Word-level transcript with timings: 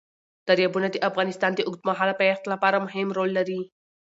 دریابونه 0.47 0.87
د 0.91 0.95
افغانستان 1.09 1.51
د 1.55 1.61
اوږدمهاله 1.67 2.13
پایښت 2.21 2.43
لپاره 2.53 2.83
مهم 2.85 3.07
رول 3.17 3.29
لري. 3.37 3.61